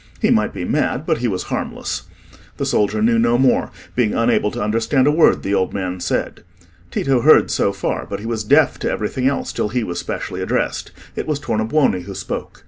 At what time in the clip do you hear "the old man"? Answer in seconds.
5.43-5.99